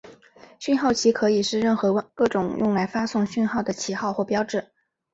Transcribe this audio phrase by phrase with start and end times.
[0.57, 4.65] 讯号旗可以是任何各种用来发送讯号的旗号或标志。